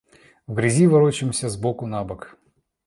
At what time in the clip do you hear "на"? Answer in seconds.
1.85-2.03